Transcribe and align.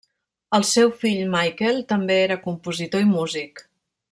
El 0.57 0.63
seu 0.69 0.93
fill 1.03 1.19
Michael 1.35 1.79
també 1.93 2.17
era 2.25 2.41
compositor 2.47 3.07
i 3.07 3.11
músic. 3.15 3.67